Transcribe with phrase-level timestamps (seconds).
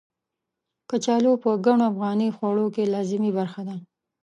[0.89, 3.75] کچالو په ګڼو افغاني خوړو کې لازمي برخه ده.